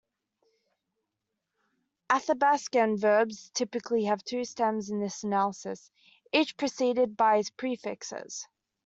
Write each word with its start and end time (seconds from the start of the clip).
Athabaskan 2.09 2.97
verbs 2.97 3.51
typically 3.53 4.05
have 4.05 4.23
two 4.23 4.43
stems 4.45 4.89
in 4.89 4.99
this 4.99 5.21
analysis, 5.23 5.91
each 6.33 6.57
preceded 6.57 7.15
by 7.15 7.43
prefixes. 7.55 8.47